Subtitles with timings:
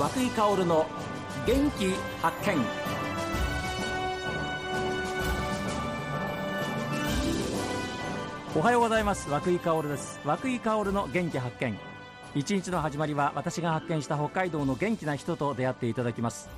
[0.00, 0.86] 和久井薫の
[1.46, 1.90] 元気
[2.22, 2.56] 発見。
[8.56, 9.28] おはようございます。
[9.28, 10.18] 和久井薫です。
[10.24, 11.78] 和久井薫の元気発見。
[12.34, 16.48] 一日の始まりは私が発見した北海道の元気な人と出会っていただきます。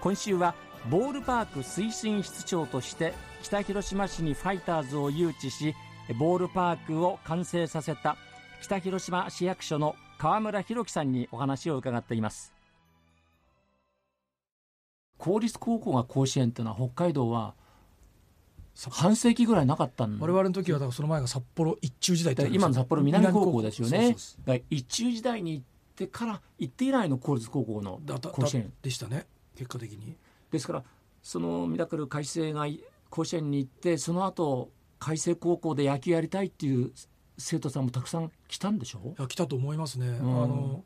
[0.00, 0.54] 今週は
[0.88, 5.74] ボールパーク推進室長として北広島市にファイターズを誘致し
[6.18, 8.16] ボールパークを完成させた
[8.62, 12.57] 北広島市役所の川村弘樹さんにお話を伺っています。
[15.18, 17.54] 公立高校が甲子園というのは北海道は
[18.90, 24.14] 半世紀ぐらいなかったん我々の時はだからその前が札幌一中時代って今の札幌南高校ですよね。
[24.70, 25.64] 一中時代に行っ
[25.96, 28.00] てから行って以来の公立高校の
[28.32, 28.64] 甲子園。
[28.64, 29.26] だでしたね。
[29.56, 30.16] 結果的に。
[30.52, 30.84] ですから
[31.22, 32.66] そのミラクル海星が
[33.10, 36.92] 甲子園に行ってその後海星高校で野球やりたいっていう
[37.36, 40.16] 生徒さんもたくさん来たんでしょいや来たと思いますね、ん。
[40.18, 40.84] あの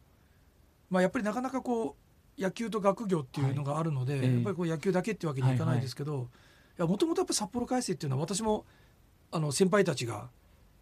[0.88, 4.22] まあやっぱりなかなかこう野球と学業っていうのがあるので、はい。
[4.24, 4.34] ええ。
[4.34, 6.28] やっぱりこう野球だけっていうわけにはいかないですけど、
[6.78, 8.64] いやもともとやっぱ札幌海星っていうのは私も
[9.30, 10.28] あの先輩たちが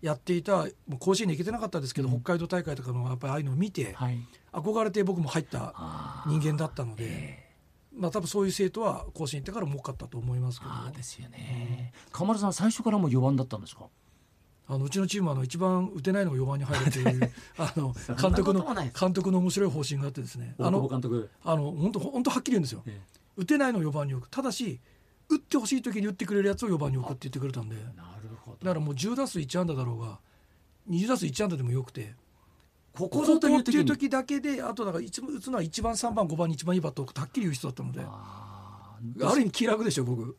[0.01, 2.21] やっていたもう甲子園に行けてなかったですけど、うん。
[2.21, 4.19] 北海道大会とかのやっぱりああいうのを見て、はい。
[4.53, 7.51] 憧れて僕も入った人間だったので、え
[7.97, 10.73] まあ多分そういう生徒は甲子園行ってからも多かったと思いますけど。
[10.97, 11.93] ですよね。
[12.13, 13.87] 河村さん最初からもう4番だったんですか？
[14.73, 18.65] あのうちのチームはあの一番打てないのが4番に入るという あの監督の
[18.99, 20.55] 監督の面白い方針があってですね。
[20.61, 21.29] あの監督。
[21.43, 22.83] あの本当本当はっきり言うんですよ。
[22.87, 23.01] え
[23.37, 24.31] 打てないのを4番に置く。
[24.31, 24.79] ただし
[25.29, 27.75] 打ってほしい時に打ってくれるやつを4番に置くって言ってくれたんで。
[27.75, 27.81] な
[28.23, 28.65] るほど。
[28.65, 30.21] からもう10打数1安打だろうが
[30.89, 32.15] 20打数1安打でもよくて
[32.95, 33.57] こここという時に。
[33.57, 38.07] こっていう時だけであとだからいつも打つのは1番3番5番に一番いいバットをはっきり言う人だったので。
[38.07, 40.37] ある意味気楽でしょ僕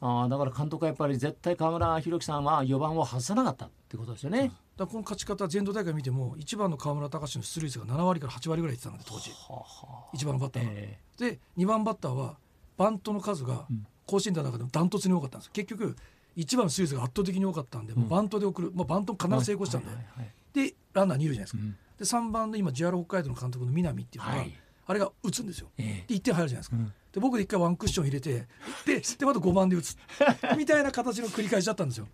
[0.00, 4.50] あーだから監督はやっぱり絶対河村弘樹さんは4番を外さなかったってことですよね。
[4.76, 9.30] だこの勝ち方全道大会見ても1番の河村隆の出塁率が7割から8割ぐらいいってたので当時。
[9.30, 10.70] はあはあ1番のバッターが。
[10.74, 12.36] えで2番バッターは
[12.78, 13.86] バントの数がうん。
[14.06, 15.52] 甲子園の中でもダントツに多かったんです。
[15.52, 15.96] 結局
[16.36, 21.70] 1番の出塁率が圧倒的に多かったんで、もうバントで送る、まあ、バント必ず成功したんで、はいはいはいでランナー二塁じゃないですか、うん。
[21.70, 24.52] で3番の今 JR 北海道の監督の南っていうのは、はい
[24.90, 25.68] あれが打つんですよ。
[25.78, 26.92] えで1点入るじゃないですか、うん。
[27.12, 28.48] で僕で1回ワンクッション入れて
[28.84, 29.96] ででまた5番で打つ。
[30.58, 32.08] みたいな形の繰り返しだったんですよ。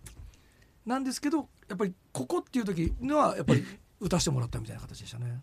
[0.85, 3.65] なんですけどやっぱりここっていう時のはやっぱり
[3.99, 5.41] 打たせてもらったみたいな形でしたね。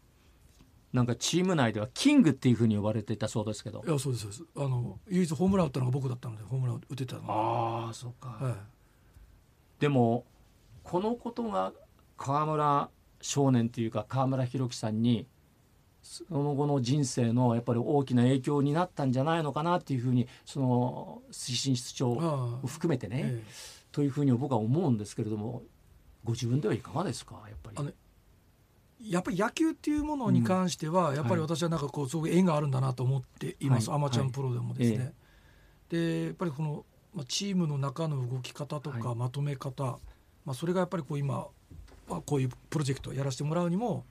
[0.92, 3.82] なんかチーム内ではキングっていうふうに呼ばれていたそうですけど。
[3.84, 4.44] いやそうですそうです。
[4.54, 7.24] あの唯一ホームラン打ったのが僕だったのでホームラン打てたの。
[7.26, 8.54] ああそうか、はい。
[9.80, 10.24] でも
[10.84, 11.72] このことが
[12.16, 12.90] 河村
[13.20, 15.26] 少年というか河村弘樹さんに
[16.04, 23.52] その後の人生のやっぱり大きな影響になったんじゃないのかなっていうふうにその推進室長あを含めてね、ええ。
[23.90, 25.62] というふうに僕は思うんですけれども
[26.22, 27.36] ご自分ではいかがですか？
[27.48, 27.94] やっぱり。
[29.10, 33.98] やっぱり野球っていうものに関しては、やっぱり私はなんかこうすごく縁があるんだなと思っています、はい。
[33.98, 35.12] アマチュアのプロでもですね。
[35.90, 39.16] でやっぱりこの、まあ、チームの中の動き方とか、はい。
[39.16, 39.98] まとめ方、
[40.46, 41.46] まあ、それがやっぱりこう今、
[42.08, 44.06] まあ、こういうプロジェクトをやらせてもらうにも、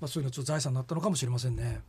[0.00, 1.80] まあ、そういうのちょっと財産になったのかもしれませんね。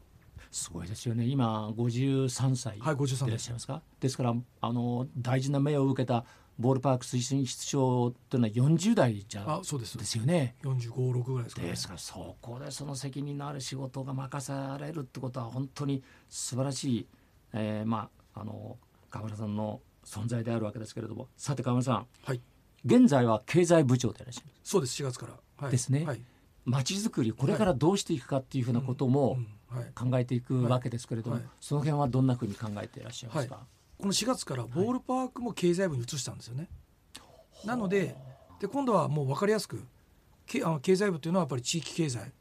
[0.51, 1.25] すごいですよね。
[1.25, 3.81] 今53歳はい53でいらっしゃいますか？
[3.99, 6.25] ですからあの大事な命を受けた
[6.59, 9.97] ボールパーク推進室長というのは40代じゃあそうです。
[9.97, 10.55] ですよね。
[10.63, 11.69] 45、6ぐらいですかね。
[11.69, 17.07] ですからそこでその責任のある仕事が任されるってことは本当に素晴らしい、
[17.53, 18.77] えーまああの
[19.09, 21.29] 川村さんの存在であるわけですけれども。
[21.35, 22.05] さて川村さん。
[22.25, 22.41] はい、
[22.85, 25.01] 現在は経済部長でいらっしゃるそうです。
[25.01, 26.05] 4月から、はい、ですね。
[26.05, 26.21] はい
[26.65, 31.45] 街づくりこれからどうしていくかっていうふうなこともうんはい、考えていくわけですけれども、はい。
[31.59, 33.65] その辺はどんなふうに考えていらっしゃいますか、
[33.97, 36.69] この4月からボールパークも経済部に移したんですよね。
[37.65, 38.15] なので
[38.59, 39.83] で今度はもう分かりやすく
[40.45, 42.31] けあの経済部というのはやっぱり地域経済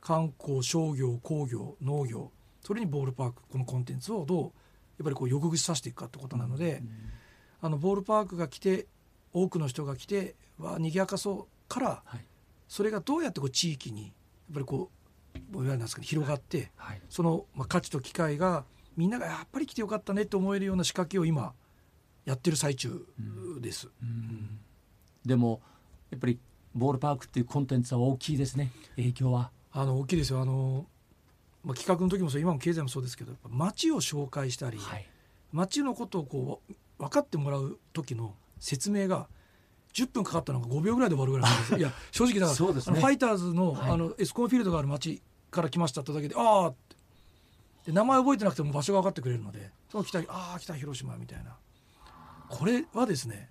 [0.00, 2.30] 観光商業工業農業
[2.64, 4.50] それにボールパークこのコンテンツをどうやっ
[5.04, 6.82] ぱりこう横串させていくかってことなので、
[7.60, 8.86] あのボールパークが来て
[9.32, 12.24] 多くの人が来てわ賑やかそうからはい
[12.68, 14.12] それがどうやってこう地域にやっ
[14.54, 14.90] ぱりこ
[15.34, 17.00] ういわゆるなんですか、ね、広がってはい。
[17.08, 18.64] その、まあ、価値と機会が
[18.96, 21.52] みんながやっぱり来てよかったねって思えるような仕掛けを今
[22.24, 23.06] やってる最中
[23.60, 23.88] です。
[24.02, 24.58] うん。
[25.24, 25.60] でも
[26.10, 26.38] やっぱり
[26.74, 28.70] ボールパークっていうコンテンツは大きいですね。
[28.96, 29.50] 影響は。
[29.72, 30.40] あの大きいですよ。
[30.40, 30.86] あの、
[31.64, 35.06] まあ、企画の時もそう今も経済もそうですけど街を紹介したり、はい。
[35.52, 39.28] 街のことをこう分かってもらう時の説明が
[39.94, 41.72] 10分かかったのが5秒ぐらいで終わるぐらいなんです。
[41.72, 42.82] よいや正直だからね。
[42.86, 43.90] あのファイターズの,、はい。
[43.92, 46.96] あのエスコンフィールドがある街から来ましたってだけでああって。
[47.86, 51.56] で名前覚えてなくても場所が分かってくれるのでその来たああ来た広島みたいな。
[52.48, 53.48] これはですね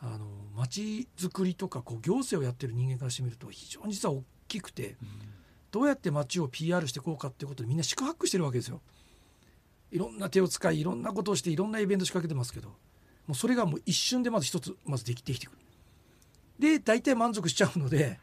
[0.00, 0.26] あの
[0.56, 4.96] 街づくりとかこう行政をやってる人間からしてみると非常に実は大きくて
[5.70, 8.80] どうやって街を PR していこうかっていうことでみんな四苦八苦してるわけですよ。
[9.90, 12.76] いろんな手を使いいろんなことをしていろんなイベント仕掛けてますけど
[13.30, 15.58] もうそれがもう一瞬でまず一つまずできてきてくる。
[16.58, 18.18] で大体満足しちゃうので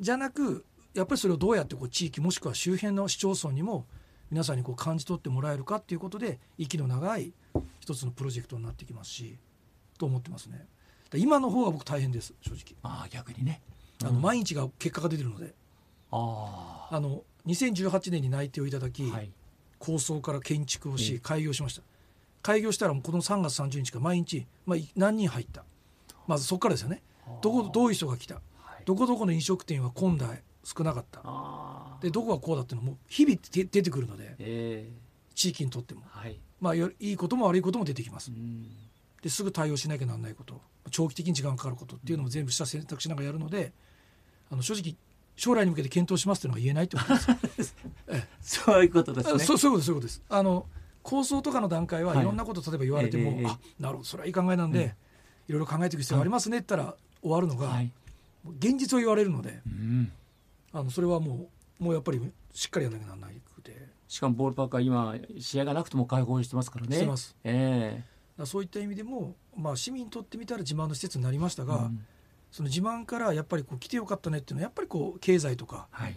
[0.00, 0.64] じゃなく
[0.94, 3.84] やっぱりそれをどうやってこう地域もしくは周辺の市町村にも
[4.30, 7.34] 皆さんにこう感じ取ってもらえるかっていうことで息の長い
[7.80, 9.36] 一つのプロジェクトになってきますし
[9.98, 10.64] と思ってますね。
[11.14, 12.74] 今の方が僕大変です正直。
[12.82, 13.60] ああ逆にね。
[14.02, 15.54] あの毎日が結果が出てるので。
[16.12, 19.30] ああの2018年に内定をいただき、はい、
[19.78, 21.82] 構想から建築をしええ開業しました
[22.46, 25.64] 開業したらもうこの3月30日から毎日、まあ、い何人入った。
[26.28, 27.02] まずそこからですよね。
[27.42, 28.36] どこどういう人が来た。
[28.36, 28.40] は
[28.80, 28.84] い。
[28.84, 30.28] どこどこの飲食店は混んだ
[30.62, 31.20] 少なかった。
[32.00, 34.92] でどこがこうだっていうのも日々て出てくるのでええ。
[35.34, 36.02] 地域にとっても。
[36.06, 36.38] はい。
[36.60, 38.30] まあよいいことも悪いことも出てきます。
[38.30, 38.68] うん。
[39.22, 40.60] ですぐ対応しなきゃならないこと
[40.92, 43.72] 長期的に時間がかかることっていうのも全部下選択しながらやるので
[44.52, 44.94] あの正直
[45.34, 47.12] 将来に向けて検討しますっていうのが言えないってこと
[47.56, 47.74] です。
[48.64, 49.32] そういうことですね。
[49.34, 50.22] あそうそういうことですそういうことです。
[50.28, 50.66] あの
[51.06, 54.96] 構想とかの段階ははいいろんなこと例えば言われても、ええええあなるほどそれはいい考えなんで、
[55.48, 57.92] いろいろ考えていく必要がありますねって言ったら終わるのが、はい。
[58.58, 60.12] 現実を言われるのでうん。
[60.72, 61.48] あのそれはも
[61.80, 62.20] うもうやっぱり
[62.52, 63.76] しっかりやらなきゃならなくて
[64.08, 66.96] しかもボールパークは今試合がなくても開放してますからね。
[66.96, 68.02] してますえ
[68.36, 72.04] らそういった意味でも、まあ、市民にとってみたら自慢の施設になりましたが、えうん
[72.52, 76.12] その自慢からやっぱりこう来てよかったねっていうのはやっぱりこう経済とかはい。
[76.12, 76.16] や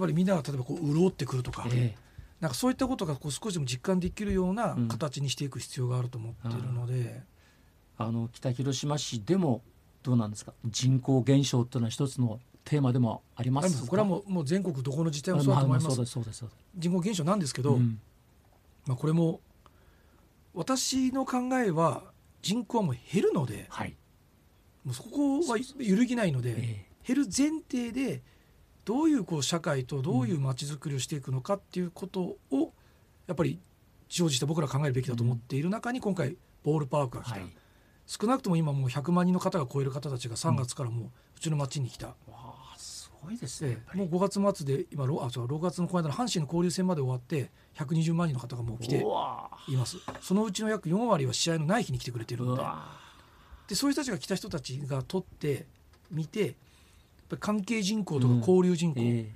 [0.00, 1.94] ぱりみんなが例えばこう潤ってくるとか、え
[2.40, 6.94] なんかそういったことがこう少しでも実感できるようなうん形にしていく必要があると思っているので。
[6.96, 7.24] え
[7.96, 9.62] あの北広島市でも
[10.02, 10.52] どうなんですか？
[10.66, 16.58] 人口減少っていうのは一つのテーマでもありますこれはもうもう全国どこの自治体もそうまあだと思いますまあそうですそうですそうです。
[16.76, 18.00] 人口減少なんですけど、うん
[18.86, 19.40] まあ、これも
[20.54, 22.02] 私の考えは
[22.42, 23.96] 人口はもう減るのではい。
[24.84, 28.22] もうそこは揺るぎないので、え減る前提で
[28.84, 32.72] どういうこう社会とどういう街づくりをしていくのかっていうことを
[33.26, 33.58] やっぱり
[34.08, 37.50] 常時して僕ら考えるべきだと思っている中に今回ボールパークが来た、えはい。
[38.06, 43.78] 少なくとも今もう100万人の方が超える方たちが3月からもううちの町に来た、わあすごいですね。
[43.94, 49.96] もう5月末で今ろあそう6月のこの間の阪神の交流戦まで終わって120万人の方がもう来ています。
[50.20, 52.62] そのうちの約4割は試合のない日に来てくれてるので。
[53.68, 55.66] でそういう人たちが来た人たちが取って
[56.10, 56.54] 見て
[57.36, 59.30] ぱり関係人口とか交流人口、え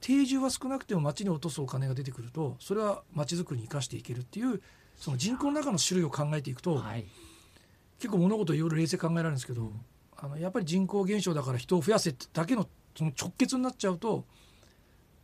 [0.00, 4.62] 定住は少なくても町に落とすお金が出てくるとそれは町づくりに生かしていけるっていう
[4.96, 7.04] その人口の中の種類を考えていくと、えはい。
[7.98, 9.72] 結構物事いろいろ冷静に考えられるんですけど、
[10.16, 12.66] あのやっぱり人口減少だから人を増やせってだけの
[12.96, 14.24] その直結になっちゃうと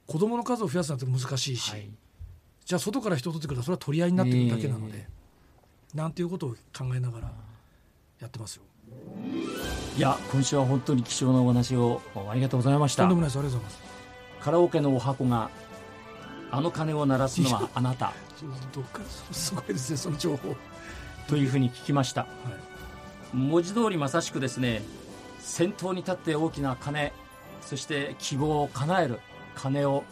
[0.06, 1.88] 子供の数を増やすなんて難しいし、はい。
[2.64, 5.08] じゃあ外から人を取ってくるとそれは取り合いになってくるだけなので、
[5.94, 7.32] なんていうことを考えながら
[8.20, 8.62] やってますよ。
[9.96, 13.96] いや今週は本当に貴重なお話をありがとうございましたとんでもないですありがとうございます。
[14.40, 15.50] カラオケのお箱が
[16.50, 18.12] あの鐘を鳴らすのはあなた
[18.72, 19.04] どっから
[19.34, 20.50] すごいですねその情報。
[20.50, 20.58] はい
[21.28, 22.26] というふうに聞きました
[23.32, 24.82] 文字通りまさしくですね
[25.40, 27.12] 先頭に立って大きな鐘
[27.60, 29.20] そして希望を叶える
[29.54, 30.04] 鐘を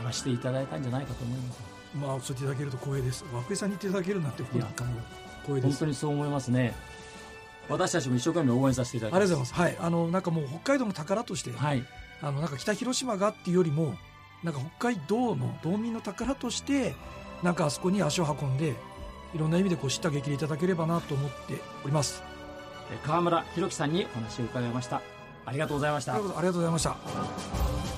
[0.00, 1.60] 鳴らしていただいたんじゃないかと思います
[1.94, 3.24] まあそういただけると光栄です。
[3.32, 4.88] 涌井さんに言っていただけるなんていやあの
[5.42, 5.78] 光栄です。
[5.78, 6.74] 本当にそう思いますね
[7.68, 9.78] 私たちも一生懸命応援させていただきありますがとうございます。
[9.78, 11.84] はい、あのなんかもう北海道の宝として、はい
[12.20, 13.94] あのなんか北広島がっていうよりも、
[14.42, 16.96] なんか北海道の道民の宝として、
[17.42, 18.74] なんかあそこに足を運んで、
[19.34, 22.24] いろんな意味でこう知った激励いただければなと思っております。
[22.90, 25.02] え川村弘樹さんにお話を伺いました
[25.44, 27.97] ありがとうございましたありがとうございました。